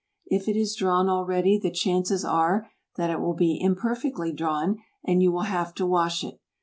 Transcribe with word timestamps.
If 0.25 0.47
it 0.47 0.55
is 0.57 0.75
drawn 0.75 1.09
already 1.09 1.59
the 1.59 1.69
chances 1.69 2.25
are 2.25 2.71
that 2.95 3.11
it 3.11 3.19
will 3.19 3.35
be 3.35 3.61
imperfectly 3.61 4.33
drawn 4.33 4.79
and 5.05 5.21
you 5.21 5.31
will 5.31 5.41
have 5.43 5.75
to 5.75 5.85
wash 5.85 6.23
it. 6.23 6.39